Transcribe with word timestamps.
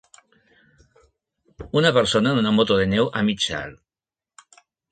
Una 1.81 1.93
persona 1.99 2.33
en 2.35 2.43
una 2.45 2.55
moto 2.57 2.81
de 2.81 2.89
neu 2.97 3.13
a 3.21 3.25
mig 3.31 3.47
salt. 3.49 4.61